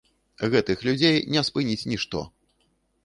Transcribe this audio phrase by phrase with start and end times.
[0.53, 2.27] Гэтых людзей не спыніць нішто.